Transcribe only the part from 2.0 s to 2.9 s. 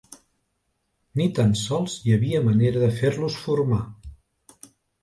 hi havia manera